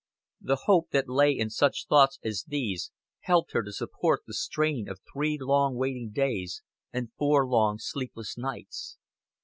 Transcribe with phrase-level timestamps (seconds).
[0.41, 4.89] The hope that lay in such thoughts as these helped her to support the strain
[4.89, 8.97] of three long waiting days and four long sleepless nights.